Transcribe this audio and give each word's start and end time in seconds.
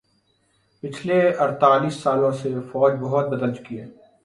پچھلے 0.83 1.17
اڑتالیس 1.43 1.95
سالوں 2.03 2.31
میں 2.43 2.61
فوج 2.71 2.93
بہت 3.01 3.25
بدل 3.31 3.53
چکی 3.55 3.79
ہے 3.79 3.85